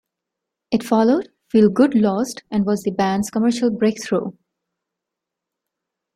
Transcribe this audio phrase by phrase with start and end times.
[0.71, 4.31] It followed "Feel Good Lost", and was the band's commercial breakthrough.